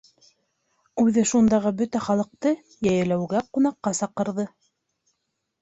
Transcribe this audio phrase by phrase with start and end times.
[1.03, 2.53] Үҙе шундағы бөтә халыҡты
[2.89, 4.49] йәйләүгә ҡунаҡҡа саҡырҙы.